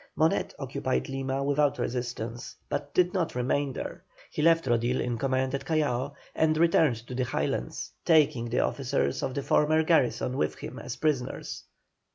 [0.15, 4.01] Monet occupied Lima without resistance, but did not remain there.
[4.31, 9.21] He left Rodil in command at Callao, and returned to the Highlands, taking the officers
[9.21, 11.65] of the former garrison with him as prisoners.